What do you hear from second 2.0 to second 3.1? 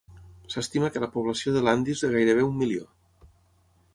de gairebé un milió.